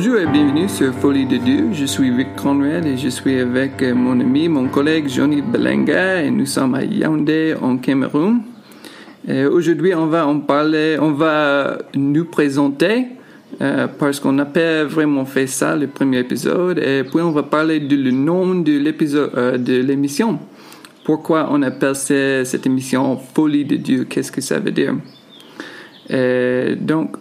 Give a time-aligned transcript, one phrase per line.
[0.00, 1.70] Bonjour et bienvenue sur Folie de Dieu.
[1.72, 6.22] Je suis Vic Conrad et je suis avec euh, mon ami, mon collègue Johnny Belenga
[6.22, 8.42] et nous sommes à Yaoundé en Cameroun.
[9.28, 13.06] Aujourd'hui, on va en parler, on va nous présenter
[13.60, 17.42] euh, parce qu'on n'a pas vraiment fait ça le premier épisode et puis on va
[17.42, 20.38] parler du nom de l'épisode euh, de l'émission.
[21.04, 24.04] Pourquoi on appelle cette émission Folie de Dieu?
[24.04, 24.94] Qu'est-ce que ça veut dire?
[26.86, 27.16] Donc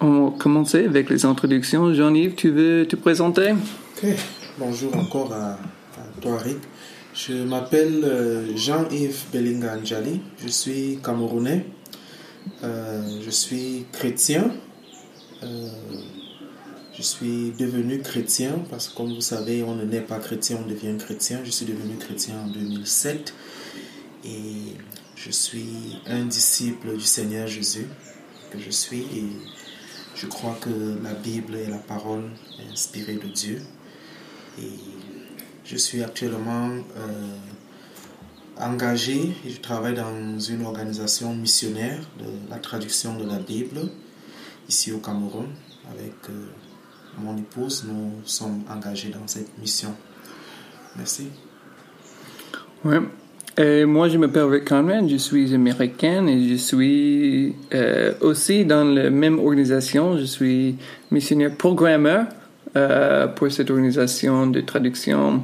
[0.00, 1.92] on va commencer avec les introductions.
[1.92, 3.52] Jean-Yves, tu veux te présenter?
[3.52, 4.10] Ok,
[4.58, 5.58] bonjour encore à,
[6.20, 6.58] toi Rick.
[7.14, 11.66] Je m'appelle euh, Jean-Yves Belinga Anjali, je suis camerounais,
[12.62, 14.52] euh, je suis chrétien,
[15.42, 15.68] euh,
[16.96, 20.68] je suis devenu chrétien parce que comme vous savez, on ne naît pas chrétien, on
[20.68, 21.40] devient chrétien.
[21.44, 23.34] Je suis devenu chrétien en 2007
[24.24, 24.30] et
[25.16, 27.86] je suis un disciple du Seigneur Jésus
[28.50, 29.04] que je suis
[30.20, 30.70] je crois que
[31.02, 32.24] la Bible est la parole
[32.72, 33.62] inspirée de Dieu.
[34.60, 34.70] Et
[35.64, 37.36] je suis actuellement euh,
[38.60, 43.90] engagé je travaille dans une organisation missionnaire de la traduction de la Bible
[44.68, 45.48] ici au Cameroun.
[45.90, 46.48] Avec euh,
[47.18, 49.94] mon épouse, nous sommes engagés dans cette mission.
[50.96, 51.28] Merci.
[52.84, 53.00] Ouais.
[53.58, 58.84] Euh, moi, je m'appelle Rick Conrad, je suis américain et je suis euh, aussi dans
[58.84, 60.16] la même organisation.
[60.16, 60.76] Je suis
[61.10, 62.26] missionnaire programmeur
[62.76, 65.42] euh, pour cette organisation de traduction.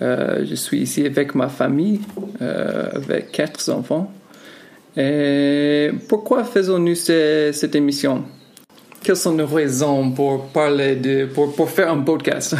[0.00, 2.00] je suis ici avec ma famille,
[2.40, 4.12] avec quatre enfants.
[4.94, 8.24] Et pourquoi faisons-nous cette émission?
[9.02, 12.54] Quelles sont nos raisons pour parler de, pour, pour faire un podcast?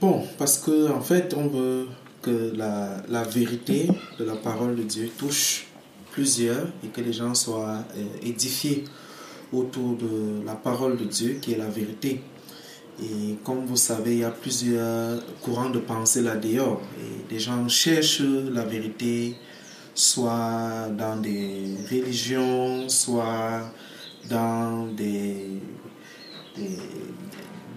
[0.00, 1.86] Bon, parce que en fait, on veut
[2.26, 3.88] que la, vérité
[4.18, 5.68] de la parole de Dieu touche
[6.10, 8.84] plusieurs et que les gens soient euh, édifiés
[9.52, 12.20] autour de la parole de Dieu qui est la vérité.
[13.00, 16.80] Et comme vous savez, il y a plusieurs courants de pensée là-dehors.
[16.98, 18.22] Et des gens cherchent
[18.58, 19.36] la vérité,
[19.94, 23.70] soit dans des religions, soit
[24.28, 25.60] dans des,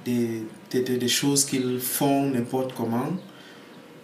[0.05, 3.11] des, des, des choses qu'ils font n'importe comment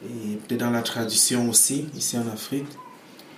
[0.06, 2.68] et peut-être dans la tradition aussi, ici en Afrique,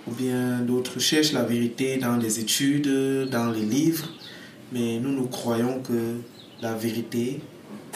[0.06, 4.08] ou bien d'autres cherchent la vérité dans les études, dans les livres,
[4.72, 6.16] mais nous, nous croyons que
[6.60, 7.40] la vérité,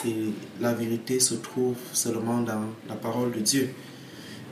[0.05, 0.15] et
[0.59, 3.69] la vérité se trouve seulement dans la parole de Dieu.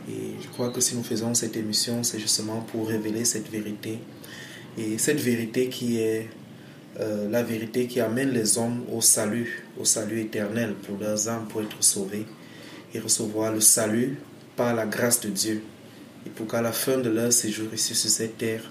[0.10, 4.00] Et je crois que si nous faisons cette émission, c'est justement pour révéler cette vérité.
[4.78, 6.30] Et cette vérité qui est
[7.00, 11.48] euh, la vérité qui amène les hommes au salut, au salut éternel pour leurs âmes,
[11.50, 12.26] pour être sauvés
[12.94, 14.18] et recevoir le salut
[14.56, 15.62] par la grâce de Dieu.
[16.26, 18.64] Et pour qu'à la fin de leur séjour ici sur cette terre,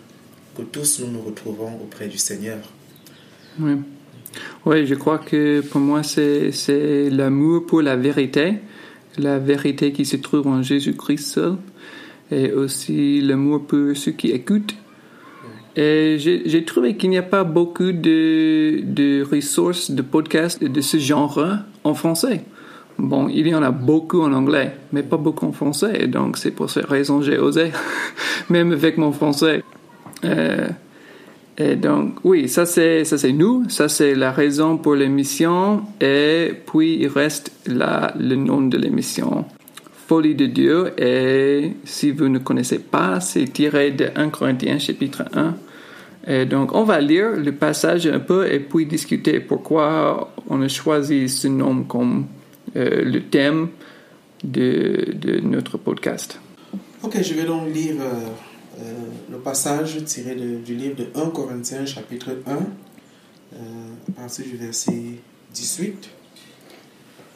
[0.56, 2.58] que tous nous nous retrouvons auprès du Seigneur.
[3.58, 3.72] Oui,
[4.66, 8.54] oui je crois que pour moi, c'est l'amour pour la vérité,
[9.18, 11.56] la vérité qui se trouve en Jésus-Christ seul,
[12.30, 14.74] et aussi l'amour pour ceux qui écoutent.
[15.76, 20.98] Et j'ai trouvé qu'il n'y a pas beaucoup de, de ressources, de podcasts de ce
[20.98, 21.40] genre
[21.84, 22.44] en français.
[23.02, 26.06] Bon, il y en a beaucoup en anglais, mais pas beaucoup en français.
[26.06, 27.72] Donc, c'est pour cette raison que j'ai osé,
[28.50, 29.62] même avec mon français.
[30.24, 30.68] Euh,
[31.56, 35.82] et donc, oui, ça c'est, ça c'est nous, ça c'est la raison pour l'émission.
[36.00, 39.46] Et puis, il reste là le nom de l'émission.
[40.06, 40.92] Folie de Dieu.
[40.98, 45.54] Et si vous ne connaissez pas, c'est tiré de 1 Corinthiens chapitre 1.
[46.26, 50.68] Et donc, on va lire le passage un peu et puis discuter pourquoi on a
[50.68, 52.26] choisi ce nom comme
[52.76, 53.70] euh, le thème
[54.44, 56.38] de, notre podcast.
[57.02, 58.28] Ok, je vais donc lire euh,
[58.80, 58.94] euh,
[59.30, 65.02] le passage tiré du livre de 1 Corinthiens chapitre 1, à partir du verset
[65.52, 66.10] 18.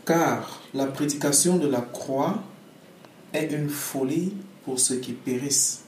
[0.07, 2.43] Car la prédication de la croix
[3.33, 4.35] est une folie
[4.65, 5.85] pour ceux qui périssent,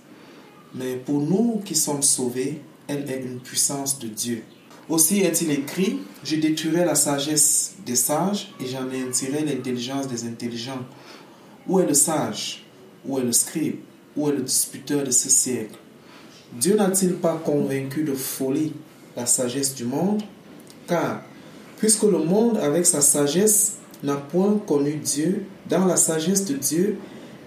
[0.75, 4.43] mais pour nous qui sommes sauvés, elle est une puissance de Dieu.
[4.89, 10.85] Aussi est-il écrit, je détruirai la sagesse des sages et j'en anéantirai l'intelligence des intelligents.
[11.67, 12.65] Où est le sage?
[13.05, 13.77] Où est le scribe?
[14.17, 15.77] Où est le disputeur de ce siècle?
[16.53, 18.73] Dieu n'a-t-il pas convaincu de folie
[19.17, 20.23] la sagesse du monde?
[20.87, 21.23] Car,
[21.79, 26.99] puisque le monde avec sa sagesse n'a point connu Dieu, dans la sagesse de Dieu,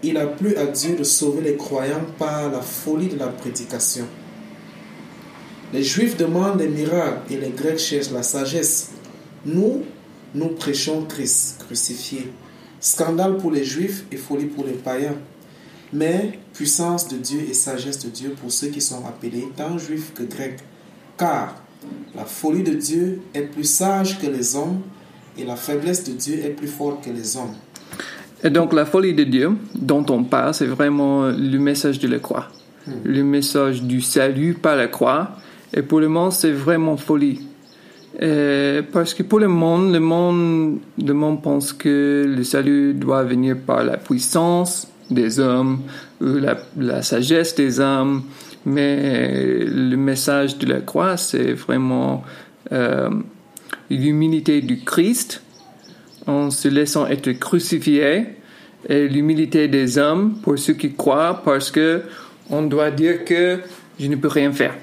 [0.03, 4.05] il a plu à Dieu de sauver les croyants par la folie de la prédication.
[5.71, 8.91] Les Juifs demandent des miracles et les Grecs cherchent la sagesse.
[9.45, 9.83] Nous,
[10.33, 12.31] nous prêchons Christ crucifié.
[12.79, 15.15] Scandale pour les Juifs et folie pour les païens.
[15.93, 20.11] Mais puissance de Dieu et sagesse de Dieu pour ceux qui sont appelés tant Juifs
[20.13, 20.59] que Grecs.
[21.17, 21.55] Car
[22.15, 24.81] La folie de Dieu est plus sage que les hommes
[25.37, 27.55] et la faiblesse de Dieu est plus forte que les hommes.
[28.43, 32.19] Et donc la folie de Dieu dont on parle, c'est vraiment le message de la
[32.19, 32.47] croix.
[33.03, 35.31] Le message du salut par la croix.
[35.73, 37.41] Et pour le monde, c'est vraiment folie.
[38.91, 43.55] Parce que pour le monde, le monde, le monde pense que le salut doit venir
[43.65, 45.81] par la puissance des hommes,
[46.19, 48.23] la sagesse des hommes,
[48.65, 52.23] mais le message de la croix, c'est vraiment
[52.71, 53.09] euh,
[53.89, 55.41] l'humilité du Christ
[56.27, 58.25] en se laissant être crucifié
[58.87, 62.03] et l'humilité des hommes pour ceux qui croient parce que
[62.49, 63.59] on doit dire que
[63.99, 64.75] je ne peux rien faire.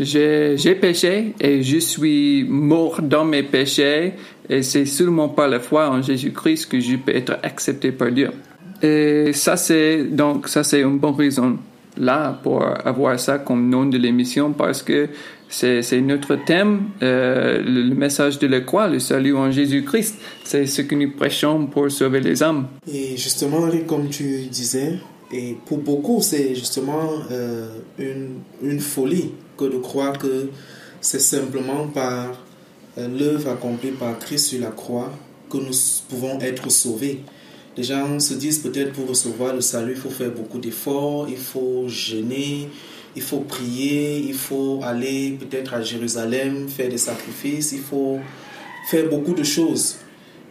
[0.00, 4.14] J'ai péché et je suis mort dans mes péchés
[4.48, 8.30] et c'est seulement par la foi en Jésus-Christ que je peux être accepté par Dieu.
[8.82, 11.58] Et ça c'est donc ça c'est une bonne raison
[11.96, 15.08] là pour avoir ça comme nom de l'émission parce que
[15.48, 20.16] c'est notre thème, euh, le, message de la croix, le salut en Jésus-Christ.
[20.42, 22.66] C'est ce que nous prêchons pour sauver les âmes.
[22.92, 24.98] Et justement, comme tu disais,
[25.32, 27.68] et pour beaucoup, c'est justement euh,
[27.98, 30.48] une, une, folie que de croire que
[31.00, 32.42] c'est simplement par
[32.98, 35.12] euh, l'œuvre accomplie par Christ sur la croix
[35.50, 35.74] que nous
[36.08, 37.20] pouvons être sauvés.
[37.76, 41.36] Les gens se disent peut-être pour recevoir le salut, il faut faire beaucoup d'efforts, il
[41.36, 42.68] faut jeûner,
[43.16, 48.20] il faut prier, il faut aller peut-être à Jérusalem, faire des sacrifices, il faut
[48.88, 49.96] faire beaucoup de choses.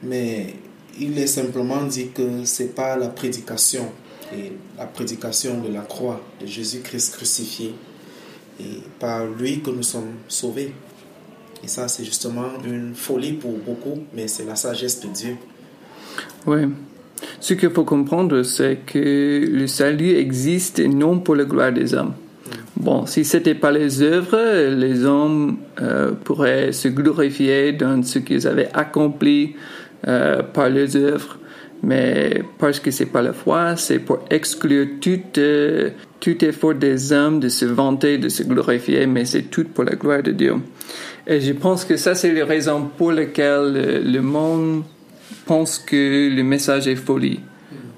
[0.01, 0.55] Mais
[0.99, 3.89] il est simplement dit que ce n'est pas la prédication
[4.33, 7.73] et la prédication de la croix de Jésus-Christ crucifié
[8.59, 10.73] et par lui que nous sommes sauvés.
[11.63, 15.35] Et ça, c'est justement une folie pour beaucoup, mais c'est la sagesse de Dieu.
[16.45, 16.59] Oui.
[17.39, 22.13] Ce qu'il faut comprendre, c'est que le salut existe non pour la gloire des hommes.
[22.75, 28.45] Bon, si c'était pas les œuvres, les hommes euh, pourraient se glorifier dans ce qu'ils
[28.47, 29.55] avaient accompli
[30.07, 31.37] euh, par les œuvres.
[31.83, 35.89] Mais parce que c'est pas la foi, c'est pour exclure tout, euh,
[36.21, 39.95] tout effort des hommes de se vanter, de se glorifier, mais c'est tout pour la
[39.95, 40.55] gloire de Dieu.
[41.27, 44.83] Et je pense que ça, c'est la raison pour laquelle le monde
[45.45, 47.41] pense que le message est folie.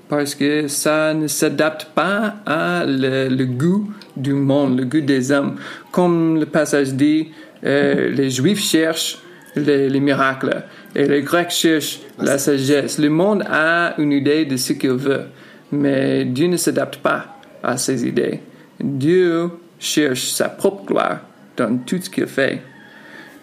[0.10, 5.56] Parce que ça ne s'adapte pas à le, goût du monde, le goût des hommes.
[5.92, 7.32] Comme le passage dit,
[7.64, 9.20] euh, les Juifs cherchent
[9.56, 10.64] les, les miracles
[10.96, 12.98] et les Grecs cherchent la sagesse.
[13.00, 15.26] Le monde a une idée de ce qu'il veut,
[15.72, 18.40] mais Dieu ne s'adapte pas à ces idées.
[18.80, 19.50] Dieu
[19.80, 21.20] cherche sa propre gloire
[21.58, 22.62] dans tout ce qu'il fait.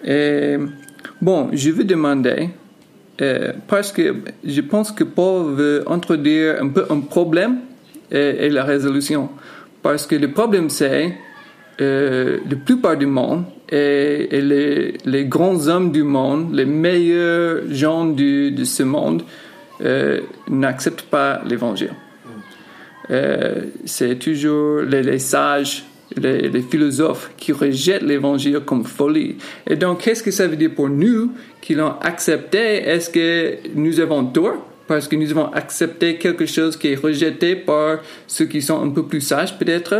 [0.04, 0.56] Et,
[1.20, 2.50] bon, je veux demander,
[3.20, 7.58] euh, parce que je pense que Paul veut introduire un peu un problème
[8.10, 9.28] et, la résolution.
[9.82, 11.14] Parce que le problème, c'est
[11.80, 14.28] euh, la plupart du monde et,
[15.04, 19.22] les, grands hommes du monde, les meilleurs gens de ce monde,
[19.82, 21.94] euh, n'acceptent pas l'évangile.
[23.10, 25.84] Euh, c'est toujours les, les sages,
[26.16, 29.36] les, les, philosophes qui rejettent l'évangile comme folie.
[29.66, 32.58] Et donc, qu'est-ce que ça veut dire pour nous qui l'ont accepté?
[32.58, 37.56] Est-ce que nous avons tort parce que nous avons accepté quelque chose qui est rejeté
[37.56, 39.94] par ceux qui sont un peu plus sages peut-être?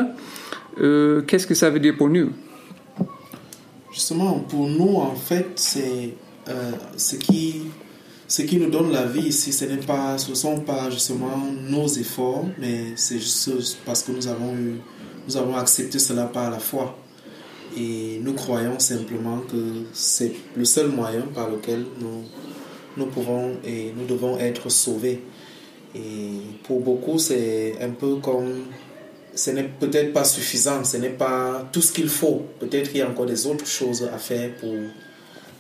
[0.81, 2.31] Euh, Qu'est-ce que ça veut dire pour nous?
[3.93, 6.15] Justement, pour nous, en fait, c'est
[6.49, 7.63] euh, ce, qui,
[8.27, 9.53] ce qui nous donne la vie ici.
[9.53, 11.37] Ce ne sont pas justement
[11.69, 14.81] nos efforts, mais c'est juste parce que nous avons, eu,
[15.29, 16.97] nous avons accepté cela par la foi.
[17.77, 22.25] Et nous croyons simplement que c'est le seul moyen par lequel nous,
[22.97, 25.23] nous pouvons et nous devons être sauvés.
[25.95, 28.63] Et pour beaucoup, c'est un peu comme
[29.35, 32.47] ce n'est peut-être pas suffisant, ce n'est pas tout ce qu'il faut.
[32.61, 34.75] Peut-être qu'il y a encore des autres choses à faire pour,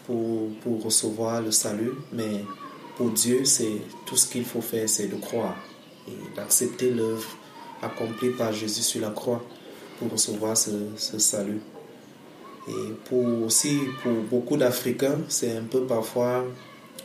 [0.07, 2.45] pour, pour recevoir le salut, mais
[2.97, 5.57] pour Dieu, c'est tout ce qu'il faut faire, c'est de croire
[6.09, 7.29] et d'accepter l'œuvre
[7.81, 9.43] accomplie par Jésus sur la croix
[9.99, 11.61] pour recevoir ce, ce salut.
[12.69, 16.45] Et pour aussi, pour beaucoup d'Africains, c'est un peu parfois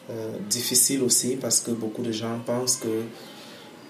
[0.09, 3.03] euh, difficile aussi parce que beaucoup de gens pensent que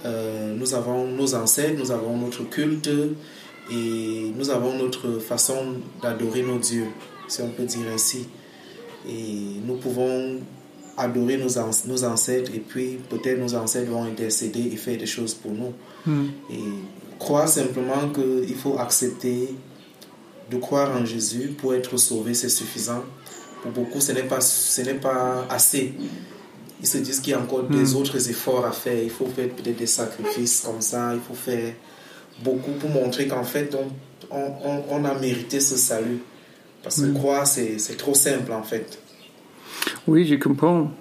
[0.07, 2.89] euh, nous avons nos ancêtres, nous avons notre culte
[3.69, 6.87] et nous avons notre façon d'adorer nos dieux,
[7.27, 8.27] si on peut dire ainsi.
[9.07, 10.39] Et nous pouvons
[10.97, 11.49] adorer nos,
[11.87, 15.73] nos ancêtres et puis peut-être nos ancêtres vont intercéder et faire des choses pour nous.
[16.05, 16.27] Hmm.
[16.51, 16.63] Et
[17.19, 19.55] croire simplement qu'il faut accepter
[20.49, 23.03] de croire en Jésus pour être sauvé, c'est suffisant.
[23.61, 25.93] Pour beaucoup, ce n'est pas, ce n'est pas assez
[26.79, 27.95] ils se disent qu'il y a encore des hmm.
[27.97, 29.01] autres efforts à faire.
[29.01, 31.13] Il faut faire peut-être des sacrifices comme ça.
[31.13, 31.73] Il faut faire
[32.43, 36.19] beaucoup pour montrer qu'en fait, on, on, on, a mérité ce salut.
[36.83, 38.99] Parce que croire, c'est c'est trop simple en fait.
[40.07, 40.91] Oui, je comprends.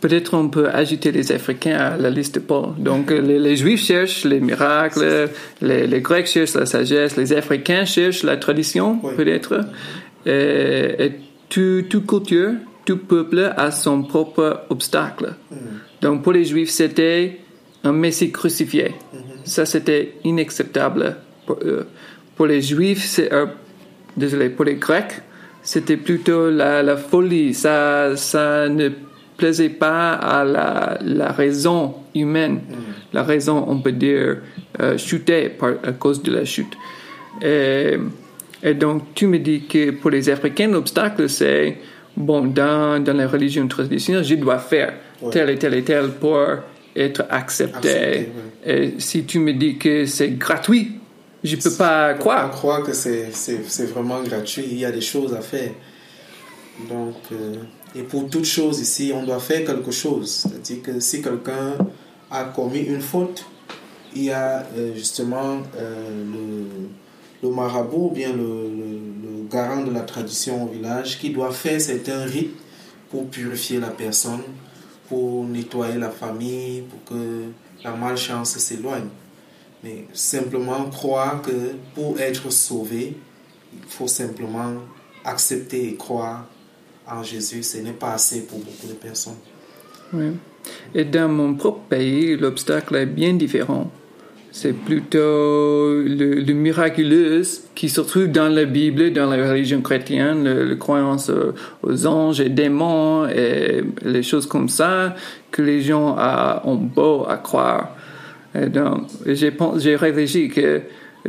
[0.00, 2.74] Peut-être on peut ajouter les Africains à la liste de Paul.
[2.78, 5.28] Donc les, les Juifs cherchent les miracles,
[5.60, 9.14] les, les, Grecs cherchent la sagesse, les Africains cherchent la tradition, Oui.
[9.16, 9.62] peut-être.
[10.26, 11.12] Et, et
[11.48, 12.52] tout, tout culture,
[12.84, 15.34] tout peuple a son propre obstacle.
[16.00, 17.38] Donc pour les Juifs, c'était
[17.82, 18.94] un Messie crucifié.
[19.44, 21.86] Ça, c'était inacceptable pour eux.
[22.36, 23.46] Pour les Juifs, c'est, euh,
[24.16, 25.20] désolé, pour les Grecs,
[25.62, 27.54] c'était plutôt la, la folie.
[27.54, 28.88] Ça, ça ne
[29.36, 32.60] plaisait pas à la, la raison humaine.
[33.12, 34.38] La raison, on peut dire,
[34.80, 36.72] euh, chutée par, à cause de la chute.
[37.42, 37.98] Et,
[38.62, 41.76] et donc, tu me dis que pour les Africains, l'obstacle, c'est,
[42.16, 45.30] bon, dans, dans la religion traditionnelle, je dois faire Ouais.
[45.30, 46.38] tel et tel et tel pour
[46.94, 47.88] être accepté.
[47.88, 48.28] Accepté,
[48.66, 50.92] Et si tu me dis que c'est gratuit,
[51.42, 52.50] je peux pas croire.
[52.50, 53.30] croire que c'est
[53.92, 55.70] vraiment gratuit, il y a des choses à faire.
[56.88, 57.56] Donc, euh,
[57.94, 60.28] et pour toute chose ici, on doit faire quelque chose.
[60.30, 61.76] C'est-à-dire que si quelqu'un
[62.30, 63.44] a commis une faute,
[64.16, 66.88] il y a euh, justement euh, le,
[67.42, 69.04] le marabout ou bien le, le-
[69.44, 72.54] le garant de la tradition au village qui doit faire certains rites
[73.10, 74.40] pour purifier la personne,
[75.08, 77.44] pour nettoyer la famille, pour que
[77.84, 79.08] la malchance s'éloigne.
[79.82, 83.14] Mais simplement croire que pour être sauvé,
[83.72, 84.72] il faut simplement
[85.24, 86.46] accepter et croire
[87.06, 87.62] en Jésus.
[87.62, 89.36] Ce n'est pas assez pour beaucoup de personnes.
[90.12, 90.32] Oui.
[90.94, 93.90] Et dans mon propre pays, l'obstacle est bien différent.
[94.56, 95.18] C'est plutôt
[96.00, 97.42] le, le miraculeux
[97.74, 101.28] qui se trouve dans la Bible, dans la religion chrétienne, le, le croyance
[101.82, 105.16] aux anges et démons et les choses comme ça
[105.50, 107.96] que les gens a- ont beau à croire.
[108.54, 110.82] Et donc, j'ai réfléchi que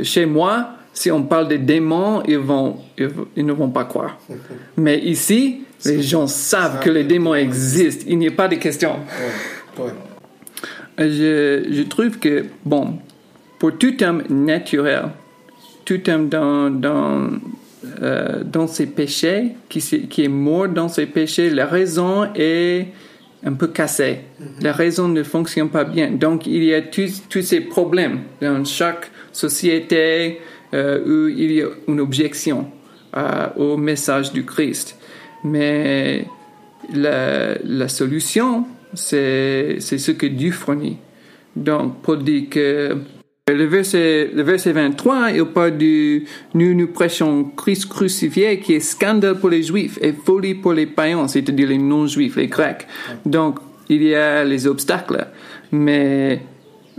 [0.04, 4.20] chez moi, si on parle des démons, ils, vont, ils, ils ne vont pas croire.
[4.78, 8.06] Mais ici, les gens savent que les démons existent.
[8.08, 8.98] Il n'y a pas de question.
[9.80, 9.92] Ouais, ouais.
[10.98, 13.00] Je, je trouve que, bon,
[13.66, 15.06] pour tout homme naturel,
[15.86, 17.32] tout homme dans, dans,
[18.00, 22.90] euh, dans ses péchés, qui, qui est mort dans ses péchés, la raison est
[23.44, 24.20] un peu cassée.
[24.62, 26.12] La raison ne fonctionne pas bien.
[26.12, 30.42] Donc, il y a tous, ces problèmes dans chaque société
[30.76, 32.70] euh, où il y a une objection
[33.18, 34.96] euh, au message du Christ.
[35.44, 36.28] Mais
[36.94, 40.98] la, la solution, c'est ce que Dieu fournit.
[41.56, 42.96] Donc, Paul dit que
[43.48, 46.26] le verset, le verset 23, il parle du
[46.56, 50.88] nous nous prêchons Christ crucifié qui est scandale pour les Juifs et folie pour les
[50.88, 52.88] païens, c'est-à-dire les non-Juifs, les Grecs.
[53.24, 55.28] Donc, il y a les obstacles.
[55.72, 56.42] Mais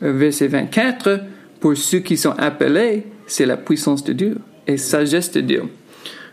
[0.04, 1.20] euh, verset 24,
[1.58, 4.38] pour ceux qui sont appelés, c'est la puissance de Dieu
[4.68, 5.64] et sagesse de Dieu.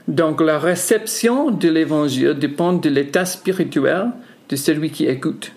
[0.08, 4.12] Donc la réception de l'évangile dépend de l'état spirituel
[4.48, 5.53] de celui qui écoute.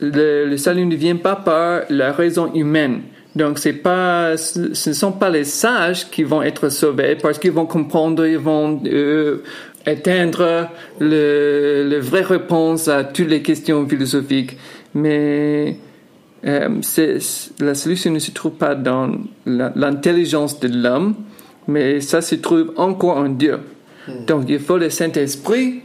[0.00, 3.02] Le, le salut ne vient pas par la raison humaine.
[3.36, 7.52] Donc c'est pas, ce ne sont pas les sages qui vont être sauvés parce qu'ils
[7.52, 9.42] vont comprendre, ils vont euh,
[9.86, 14.56] atteindre le, le vraie réponse à toutes les questions philosophiques.
[14.94, 15.76] Mais
[16.44, 16.68] euh,
[17.60, 19.12] la solution ne se trouve pas dans
[19.46, 21.14] l'intelligence de l'homme,
[21.68, 23.58] mais ça se trouve encore en Dieu.
[24.26, 25.82] Donc il faut le Saint-Esprit,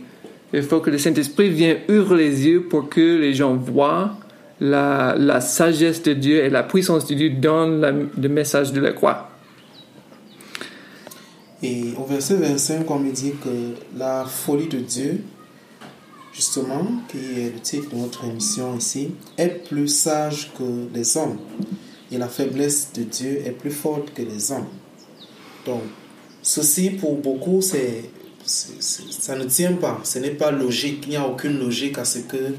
[0.54, 4.16] il faut que le Saint-Esprit vienne ouvrir les yeux pour que les gens voient
[4.60, 8.94] la, la sagesse de Dieu et la puissance de Dieu dans le message de la
[8.94, 9.30] croix.
[11.64, 15.22] Et au verset 25, on me dit que la folie de Dieu,
[16.34, 21.38] justement, qui est le titre de notre émission ici, est plus sage que les hommes.
[22.12, 24.68] Et la faiblesse de Dieu est plus forte que les hommes.
[25.66, 25.82] Donc,
[26.44, 28.04] ceci pour beaucoup, c'est-
[28.46, 30.00] ça ne tient pas.
[30.04, 31.04] Ce n'est pas logique.
[31.06, 32.56] Il n'y a aucune logique à ce que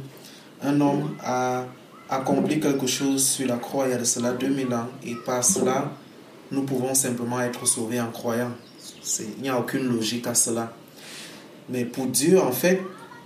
[0.62, 1.64] un homme a
[2.09, 4.88] accompli quelque chose sur la croix il y a de cela 2000 ans.
[5.05, 5.93] Et par cela,
[6.50, 8.52] nous pouvons simplement être sauvés en croyant.
[9.21, 10.73] Il n'y a aucune logique à cela.
[11.69, 12.81] Mais pour Dieu, en fait,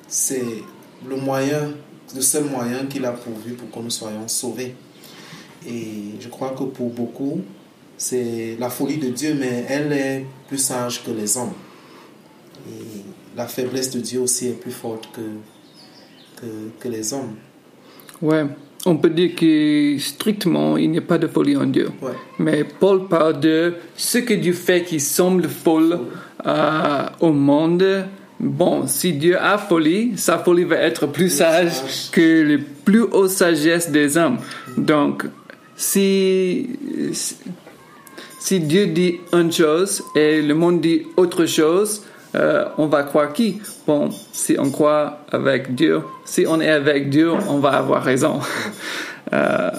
[0.08, 0.64] c'est
[1.08, 1.72] le moyen,
[2.14, 4.74] le seul moyen qu'il a pourvu pour que nous soyons sauvés.
[5.66, 7.40] Et je crois que pour beaucoup,
[7.96, 11.52] c'est la folie de Dieu, mais elle est plus sage que les hommes.
[13.36, 15.20] La faiblesse de Dieu aussi est plus forte que,
[16.40, 16.46] que,
[16.80, 17.34] que les hommes.
[18.20, 18.44] Ouais.
[18.86, 21.90] On peut dire que strictement, il n'y a pas de folie en Dieu.
[22.00, 22.12] Ouais.
[22.38, 26.00] Mais Paul parle de ce que Dieu fait qui semble folle
[26.46, 28.06] euh, au monde.
[28.38, 31.72] Bon, si Dieu a folie, sa folie va être plus sage
[32.10, 34.38] que les plus hautes sagesse des hommes.
[34.78, 35.26] Donc,
[35.76, 36.70] si,
[38.40, 42.02] si Dieu dit une chose et le monde dit autre chose,
[42.34, 43.60] euh, on va croire qui?
[43.86, 48.40] Bon, si on croit avec Dieu, si on est avec Dieu, on va avoir raison.
[49.32, 49.70] Euh,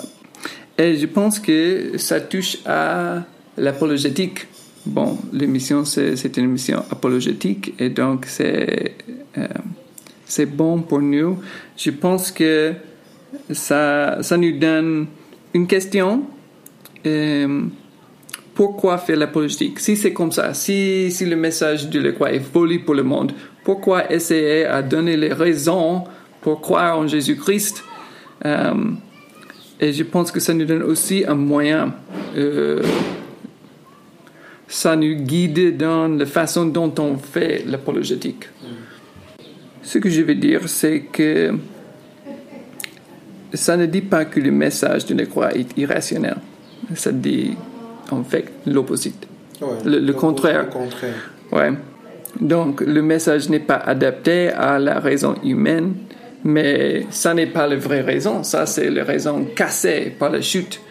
[0.78, 3.24] et je pense que ça touche à
[3.58, 4.48] l'apologétique.
[4.86, 8.96] Bon, l'émission, c'est une émission apologétique et donc c'est
[9.38, 9.48] euh,
[10.26, 11.40] c'est bon pour nous.
[11.76, 12.74] Je pense que
[13.52, 15.08] ça, ça nous donne
[15.54, 16.24] une question.
[18.54, 19.80] Pourquoi faire la politique?
[19.80, 23.04] Si c'est comme ça, si, si le message de la croix est folie pour le
[23.04, 23.32] monde,
[23.64, 26.04] pourquoi essayer à donner les raisons
[26.42, 27.84] pour croire en Jésus-Christ?
[28.46, 28.74] Euh,
[29.84, 31.94] Et je pense que ça nous donne aussi un moyen.
[32.38, 32.84] Euh,
[34.68, 38.46] ça nous guide dans la façon dont on fait l'apologétique.
[39.82, 41.56] Ce que je veux dire, c'est que
[43.54, 46.38] ça ne dit pas que le message de la croix est irrationnel.
[46.94, 47.56] Ça dit
[48.12, 49.28] en fait l'opposite.
[49.86, 50.68] le, contraire.
[51.52, 51.72] Ouais.
[52.40, 55.94] Donc, le message n'est pas adapté à la raison humaine,
[56.44, 58.44] mais ça n'est pas la vraie raison.
[58.44, 60.82] Ça, c'est la raison cassée par la chute.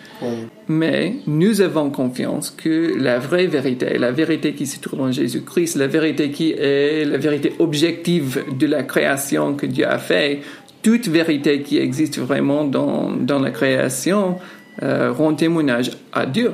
[0.69, 5.77] Mais nous avons confiance que la vraie vérité, la vérité qui se trouve en Jésus-Christ,
[5.77, 10.41] la vérité qui est la vérité objective de la création que Dieu a fait,
[10.83, 14.37] toute vérité qui existe vraiment dans, dans la création
[14.83, 16.53] euh, rend témoignage à Dieu.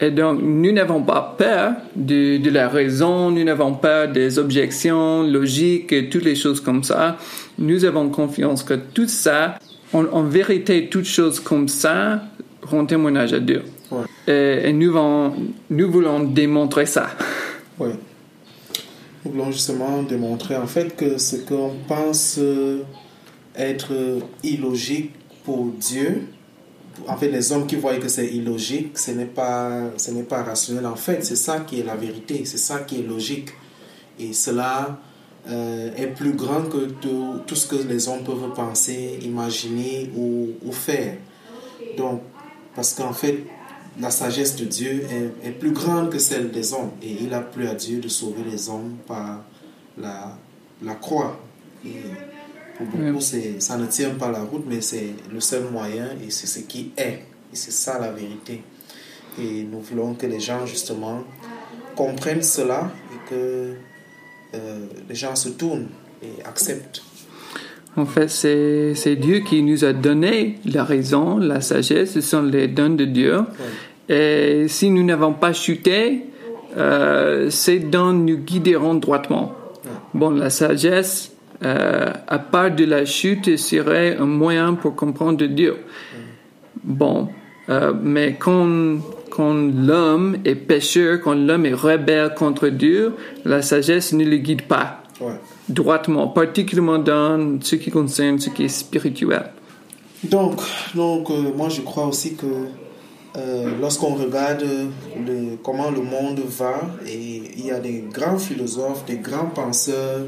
[0.00, 5.24] Et donc, nous n'avons pas peur de, de, la raison, nous n'avons pas des objections
[5.24, 7.16] logiques et toutes les choses comme ça.
[7.58, 9.58] Nous avons confiance que tout ça,
[9.92, 12.22] en, en vérité, toutes choses comme ça
[12.62, 13.62] rend témoignage à Dieu.
[14.28, 15.34] Et, nous, voulons,
[15.70, 17.08] nous voulons démontrer ça.
[17.80, 17.90] Oui.
[19.24, 22.40] Nous voulons justement démontrer en fait que ce qu'on pense
[23.54, 23.92] être
[24.42, 25.12] illogique
[25.44, 26.22] pour Dieu,
[27.06, 30.42] en fait, les hommes qui voient que c'est illogique, ce n'est pas, ce n'est pas
[30.42, 30.86] rationnel.
[30.86, 33.50] En fait, c'est ça qui est la vérité, c'est ça qui est logique.
[34.18, 34.98] Et cela
[35.48, 40.72] euh, est plus grand que tout, tout, ce que les hommes peuvent penser, imaginer ou,
[40.72, 41.16] faire.
[41.96, 42.22] Donc,
[42.74, 43.44] parce qu'en fait,
[44.00, 45.06] la sagesse de Dieu
[45.42, 46.90] est, plus grande que celle des hommes.
[47.02, 49.44] Et il a plu à Dieu de sauver les hommes par
[49.96, 50.36] la,
[50.82, 51.40] la croix.
[52.78, 56.46] Pour beaucoup, ça ne tient pas la route, mais c'est le seul moyen et c'est
[56.46, 57.24] ce qui est.
[57.52, 58.62] Et c'est ça la vérité.
[59.40, 61.24] Et nous voulons que les gens, justement,
[61.96, 63.74] comprennent cela et que
[64.54, 65.88] euh, les gens se tournent
[66.22, 67.02] et acceptent.
[67.96, 72.68] En fait, c'est Dieu qui nous a donné la raison, la sagesse, ce sont les
[72.68, 73.40] dons de Dieu.
[74.08, 76.26] Et si nous n'avons pas chuté,
[76.76, 79.52] euh, ces dons nous guideront droitement.
[80.14, 81.32] Bon, la sagesse,
[81.64, 85.76] euh, à part de la chute, serait un moyen pour comprendre Dieu.
[86.84, 87.28] Bon,
[87.68, 88.98] euh, mais quand,
[89.30, 94.62] quand l'homme est pécheur, quand l'homme est rebelle contre Dieu, la sagesse ne le guide
[94.62, 95.02] pas
[95.68, 99.50] droitement, particulièrement dans ce qui concerne ce qui est spirituel.
[100.22, 100.60] Donc,
[100.94, 102.46] donc euh, moi je crois aussi que
[103.80, 109.18] lorsqu'on regarde le, comment le monde va, et il y a des grands philosophes, des
[109.18, 110.26] grands penseurs,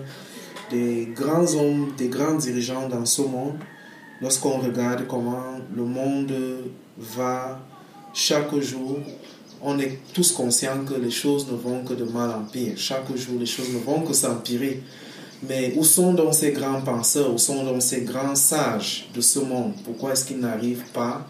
[0.70, 3.58] des grands hommes, des grands dirigeants dans ce monde,
[4.20, 6.32] lorsqu'on regarde comment le monde
[6.98, 7.60] va
[8.12, 8.98] chaque jour,
[9.62, 12.72] on est tous conscients que les choses ne vont que de mal en pire.
[12.76, 14.82] Chaque jour, les choses ne vont que s'empirer.
[15.48, 19.38] Mais où sont donc ces grands penseurs, où sont donc ces grands sages de ce
[19.38, 19.72] monde?
[19.84, 21.26] Pourquoi est-ce qu'ils n'arrivent pas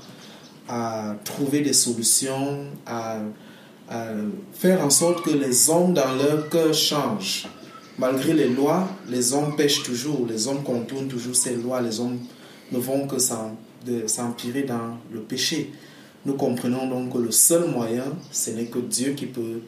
[0.69, 3.19] à trouver des solutions, à,
[3.89, 4.07] à,
[4.53, 7.47] faire en sorte que les hommes dans leur cœur changent?
[8.01, 12.19] Malgré les lois, les hommes pêchent toujours, les hommes contournent toujours ces lois, les hommes
[12.73, 15.71] ne vont que s'empirer dans le péché.
[16.25, 19.61] Nous comprenons donc que le seul moyen, ce n'est que Dieu qui peut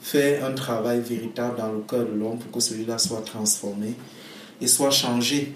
[0.00, 3.94] faire un travail véritable dans le cœur de l'homme pour que celui-là soit transformé
[4.60, 5.52] et soit changé.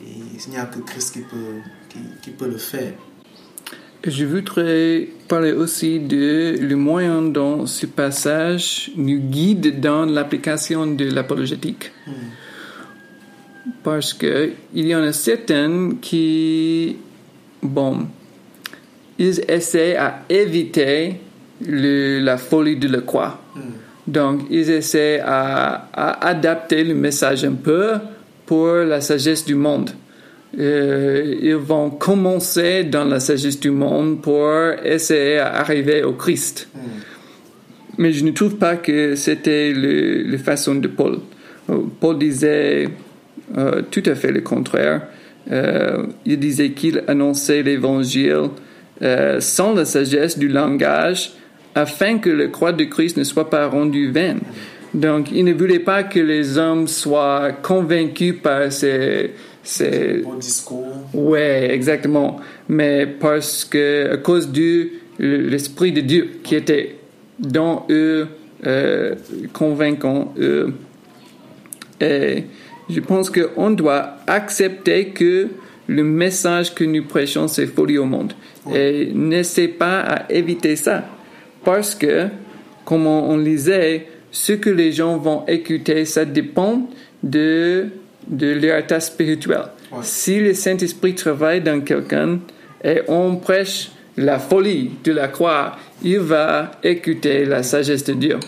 [0.00, 1.58] Il n'y a que Christ qui peut,
[2.22, 2.92] qui peut le faire.
[4.04, 11.10] Je voudrais parler aussi de le moyen dont ce passage nous guide dans l'application de
[11.10, 11.90] l'apologétique.
[13.82, 16.96] Parce que il y en a certains qui,
[17.60, 18.06] bon,
[19.18, 21.16] ils essaient à éviter
[21.66, 23.42] le, la folie de la croix.
[24.06, 27.94] Donc, ils essaient à, à adapter le message un peu
[28.46, 29.90] pour la sagesse du monde.
[30.56, 34.50] Euh, ils vont commencer dans la sagesse du monde pour
[34.82, 36.68] essayer d'arriver au Christ.
[36.74, 36.78] Hmm.
[37.98, 41.18] Mais je ne trouve pas que c'était la façon de Paul.
[41.68, 42.88] Euh, Paul disait
[43.58, 45.02] euh, tout à fait le contraire.
[46.26, 48.50] il disait qu'il annonçait l'évangile
[49.38, 51.32] sans la sagesse du langage,
[51.74, 54.40] afin que la croix de Christ ne soit pas rendue vaine.
[54.94, 59.30] Donc, il ne voulait pas que les hommes soient convaincus par ces,
[59.68, 60.22] ces...
[60.24, 60.86] Bon discours.
[61.12, 62.40] Ouais, exactement.
[62.70, 66.96] Mais parce que, à cause du l'esprit de Dieu qui était
[67.38, 68.28] dans eux,
[68.66, 69.14] euh,
[69.52, 70.72] convaincant eux.
[72.00, 72.44] Et
[72.88, 75.48] je pense qu'on doit accepter que
[75.86, 78.32] le message que nous prêchons, c'est folie au monde.
[78.74, 81.04] Et n'essaie pas à éviter ça.
[81.64, 82.28] Parce que,
[82.84, 86.88] comme on lisait, ce que les gens vont écouter, ça dépend
[87.22, 87.88] de,
[88.26, 89.62] de leur état spirituel.
[90.02, 92.40] Si le Saint-Esprit travaille dans quelqu'un
[92.84, 98.38] et on prêche la folie de la croix, il va écouter la sagesse de Dieu.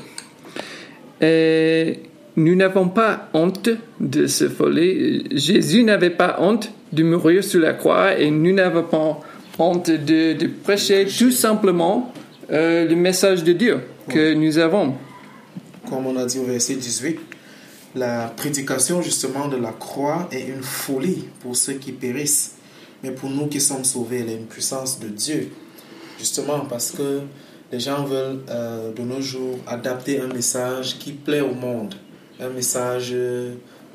[1.21, 2.01] Et
[2.37, 5.25] nous n'avons pas honte de ce folie.
[5.33, 9.21] Jésus n'avait pas honte de mourir sur la croix et nous n'avons pas
[9.59, 12.13] honte de, de prêcher tout simplement
[12.51, 13.79] euh, le message de Dieu
[14.09, 14.95] que nous avons.
[15.89, 17.21] Comme on a dit au verset 18,
[17.95, 22.57] la prédication justement de la croix est une folie pour ceux qui périssent.
[23.03, 25.51] Mais pour nous qui sommes sauvés, elle est une puissance de Dieu.
[26.19, 27.23] Justement parce que
[27.73, 31.95] les gens veulent euh, de nos jours adapter un message qui plaît au monde.
[32.39, 33.15] Un message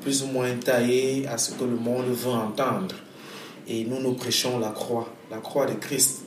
[0.00, 2.94] plus ou moins taillé à ce que le monde veut entendre.
[3.68, 6.22] Et nous, nous prêchons la croix, la croix de Christ.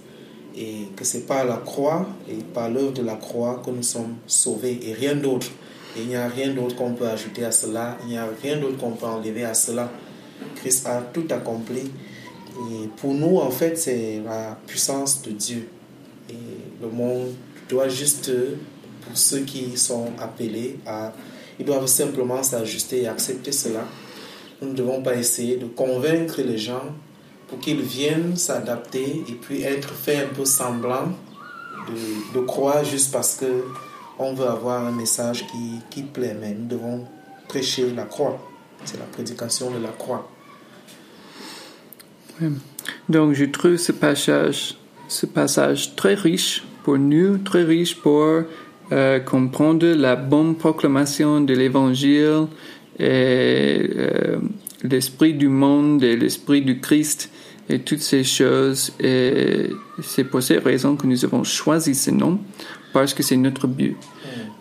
[0.57, 4.15] Et que c'est par la croix et par l'œuvre de la croix que nous sommes
[4.27, 5.47] sauvés et rien d'autre.
[5.95, 7.97] Et il n'y a rien d'autre qu'on peut ajouter à cela.
[8.03, 9.89] Il n'y a rien d'autre qu'on peut enlever à cela.
[10.55, 11.81] Christ a tout accompli.
[11.81, 15.67] Et pour nous, en fait, c'est la puissance de Dieu.
[16.29, 16.33] Et
[16.81, 17.33] le monde
[17.67, 18.31] doit juste,
[19.01, 21.13] pour ceux qui sont appelés à
[21.59, 23.83] ils doivent simplement s'ajuster et accepter cela.
[24.61, 26.83] Nous ne devons pas essayer de convaincre les gens
[27.47, 31.09] pour qu'ils viennent s'adapter et puis être fait un peu semblant
[31.87, 33.45] de, de croire juste parce que
[34.19, 36.35] on veut avoir un message qui, qui plaît.
[36.39, 37.05] Mais nous devons
[37.47, 38.39] prêcher la croix.
[38.85, 40.29] C'est la prédication de la croix.
[43.09, 44.75] Donc je trouve ce passage,
[45.07, 48.43] ce passage très riche pour nous, très riche pour
[48.91, 52.47] euh, comprendre la bonne proclamation de l'Évangile
[52.97, 54.39] et euh,
[54.83, 57.29] l'esprit du monde et l'esprit du Christ
[57.67, 58.93] et toutes ces choses.
[58.99, 59.69] Et
[60.01, 62.39] c'est pour cette raison que nous avons choisi ce nom,
[62.93, 63.97] parce que c'est notre but.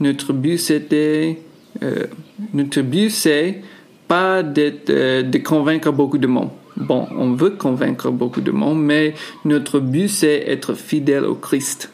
[0.01, 1.39] Notre but, c'était,
[1.83, 2.07] euh,
[2.55, 3.63] notre but, c'est
[4.07, 6.51] pas d'être, de convaincre beaucoup de monde.
[6.77, 9.15] Bon, on veut convaincre beaucoup de monde, mais
[9.45, 11.93] notre but, c'est être fidèle au Christ.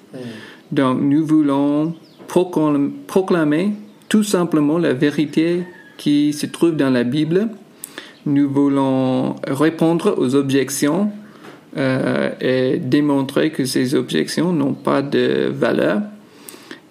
[0.70, 1.94] Donc, nous voulons
[2.26, 3.72] proclamer
[4.08, 5.64] tout simplement la vérité
[5.96, 7.48] qui se trouve dans la Bible.
[8.26, 11.10] Nous voulons répondre aux objections
[11.76, 16.02] euh, et démontrer que ces objections n'ont pas de valeur.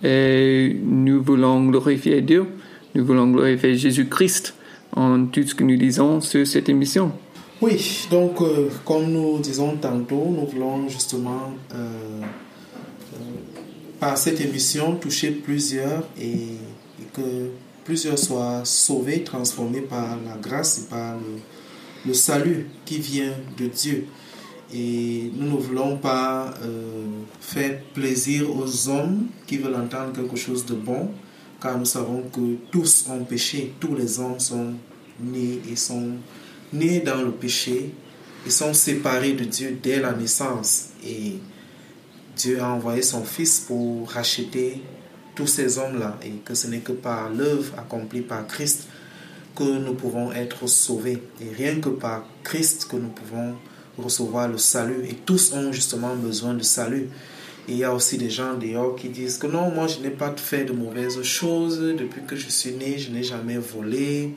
[0.04, 2.46] Et nous voulons glorifier Dieu.
[2.94, 4.56] Nous voulons glorifier Jésus-Christ
[4.96, 7.12] en tout ce que nous disons sur cette émission.
[7.62, 12.22] Oui, donc euh, comme nous disons tantôt, nous voulons justement euh,
[14.00, 16.58] par cette émission toucher plusieurs et,
[17.13, 17.52] que
[17.86, 21.16] plusieurs soient sauvés, transformés par la grâce et par
[22.06, 24.08] le, salut qui vient de Dieu.
[24.74, 27.06] Et nous ne voulons pas euh,
[27.40, 31.12] faire plaisir aux hommes qui veulent entendre quelque chose de bon,
[31.62, 34.74] car nous savons que tous ont péché, tous les hommes sont
[35.20, 36.14] nés et sont
[36.72, 37.94] nés dans le péché
[38.46, 40.90] et sont séparés de Dieu dès la naissance.
[41.06, 41.36] Et
[42.36, 44.82] Dieu a envoyé son Fils pour racheter
[45.36, 48.88] tous ces hommes-là et que ce n'est que par l'œuvre accomplie par Christ
[49.56, 51.22] que nous pouvons être sauvés.
[51.42, 53.56] Et rien que par Christ que nous pouvons
[53.98, 55.06] recevoir le salut.
[55.10, 57.10] Et tous ont justement besoin de salut.
[57.68, 60.10] Et il y a aussi des gens dehors qui disent que non, moi je n'ai
[60.10, 61.80] pas fait de mauvaises choses.
[61.80, 64.34] Depuis que je suis né, je n'ai jamais volé,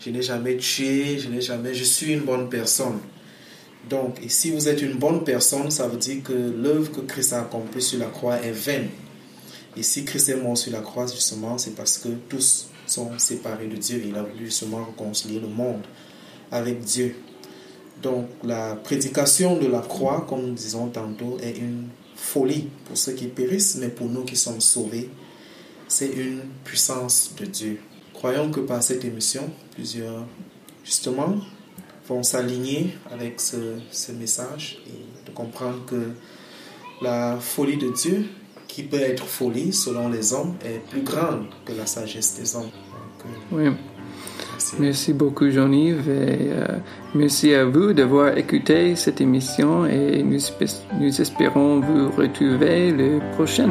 [0.00, 1.74] je n'ai jamais tué, je n'ai jamais...
[1.74, 2.98] Je suis une bonne personne.
[3.88, 7.32] Donc, et si vous êtes une bonne personne, ça veut dire que l'œuvre que Christ
[7.32, 8.88] a accomplie sur la croix est vaine.
[9.76, 13.66] Et si Christ est mort sur la croix, justement, c'est parce que tous sont séparés
[13.66, 14.02] de Dieu.
[14.06, 15.82] Il a voulu justement réconcilier le monde
[16.50, 17.16] avec Dieu.
[18.02, 23.12] Donc, la prédication de la croix, comme nous disons tantôt, est une folie pour ceux
[23.12, 25.10] qui périssent, mais pour nous qui sommes sauvés,
[25.88, 27.80] c'est une puissance de Dieu.
[28.12, 30.26] Croyons que par cette émission, plusieurs,
[30.84, 31.36] justement,
[32.08, 36.12] vont s'aligner avec ce, message et de comprendre que
[37.02, 38.26] la folie de Dieu,
[38.66, 42.70] qui peut être folie selon les hommes, est plus grande que la sagesse des hommes.
[43.24, 43.76] Euh, oui.
[44.78, 45.12] Merci.
[45.12, 46.66] beaucoup Jean-Yves et euh,
[47.14, 50.38] merci à vous d'avoir écouté cette émission et nous,
[51.00, 53.70] nous espérons vous retrouver le prochain.